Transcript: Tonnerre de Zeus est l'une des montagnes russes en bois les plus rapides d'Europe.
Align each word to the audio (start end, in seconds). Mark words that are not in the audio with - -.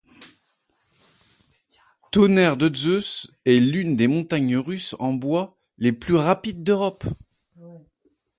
Tonnerre 2.11 2.57
de 2.57 2.73
Zeus 2.75 3.29
est 3.45 3.59
l'une 3.59 3.95
des 3.95 4.07
montagnes 4.07 4.57
russes 4.57 4.95
en 4.97 5.13
bois 5.13 5.59
les 5.77 5.93
plus 5.93 6.15
rapides 6.15 6.63
d'Europe. 6.63 7.03